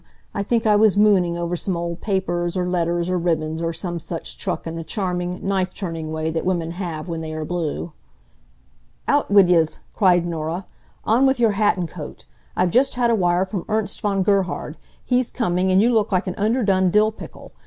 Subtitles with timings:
[0.33, 3.99] I think I was mooning over some old papers, or letters, or ribbons, or some
[3.99, 7.91] such truck in the charming, knife turning way that women have when they are blue.
[9.07, 10.65] "Out wid yez!" cried Norah.
[11.05, 12.25] "On with your hat and coat!
[12.55, 14.75] I've just had a wire from Ernst von Gerhard.
[15.05, 17.51] He's coming, and you look like an under done dill pickle.